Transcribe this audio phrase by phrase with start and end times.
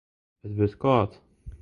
[0.45, 1.11] It wurdt kâld.